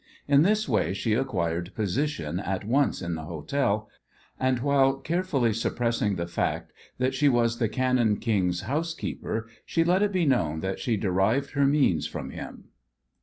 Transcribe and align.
In 0.27 0.41
this 0.41 0.67
way 0.67 0.95
she 0.95 1.13
acquired 1.13 1.75
position 1.75 2.39
at 2.39 2.65
once 2.65 3.03
in 3.03 3.13
the 3.13 3.25
hotel, 3.25 3.87
and 4.39 4.57
while 4.61 4.95
carefully 4.97 5.53
suppressing 5.53 6.15
the 6.15 6.25
fact 6.25 6.73
that 6.97 7.13
she 7.13 7.29
was 7.29 7.59
the 7.59 7.69
Cannon 7.69 8.17
King's 8.17 8.61
housekeeper 8.61 9.47
she 9.63 9.83
let 9.83 10.01
it 10.01 10.11
be 10.11 10.25
known 10.25 10.61
that 10.61 10.79
she 10.79 10.97
derived 10.97 11.51
her 11.51 11.67
means 11.67 12.07
from 12.07 12.31
him. 12.31 12.69